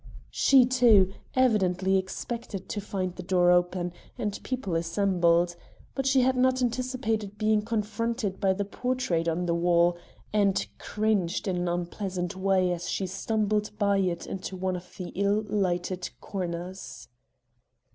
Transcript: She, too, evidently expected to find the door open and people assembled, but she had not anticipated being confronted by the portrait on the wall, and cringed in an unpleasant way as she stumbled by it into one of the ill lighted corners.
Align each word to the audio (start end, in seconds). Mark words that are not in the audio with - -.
She, 0.31 0.65
too, 0.65 1.13
evidently 1.35 1.95
expected 1.95 2.67
to 2.69 2.81
find 2.81 3.15
the 3.15 3.21
door 3.21 3.51
open 3.51 3.93
and 4.17 4.41
people 4.41 4.73
assembled, 4.73 5.55
but 5.93 6.07
she 6.07 6.21
had 6.21 6.35
not 6.35 6.59
anticipated 6.59 7.37
being 7.37 7.61
confronted 7.61 8.39
by 8.39 8.53
the 8.53 8.65
portrait 8.65 9.27
on 9.27 9.45
the 9.45 9.53
wall, 9.53 9.95
and 10.33 10.65
cringed 10.79 11.47
in 11.47 11.55
an 11.57 11.67
unpleasant 11.67 12.35
way 12.35 12.71
as 12.71 12.89
she 12.89 13.05
stumbled 13.05 13.77
by 13.77 13.99
it 13.99 14.25
into 14.25 14.55
one 14.57 14.75
of 14.75 14.97
the 14.97 15.09
ill 15.09 15.43
lighted 15.47 16.09
corners. 16.19 17.07